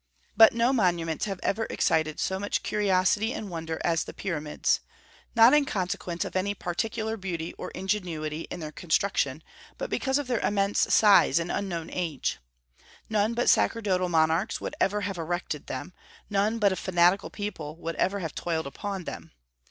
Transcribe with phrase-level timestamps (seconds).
[0.35, 4.79] But no monuments have ever excited so much curiosity and wonder as the Pyramids,
[5.35, 9.43] not in consequence of any particular beauty or ingenuity in their construction,
[9.77, 12.39] but because of their immense size and unknown age.
[13.11, 15.93] None but sacerdotal monarchs would ever have erected them;
[16.31, 19.31] none but a fanatical people would ever have toiled upon them.